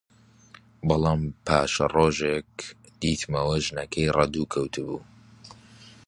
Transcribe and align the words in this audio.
بەڵام 0.87 1.21
پاشە 1.45 1.85
ڕۆژێک 1.95 2.51
دیتمەوە 3.01 3.55
ژنەکەی 3.65 4.13
ڕەدوو 4.17 4.49
کەوتبوو 4.53 5.01